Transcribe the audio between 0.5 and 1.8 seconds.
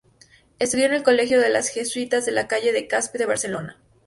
Estudió en el colegio de los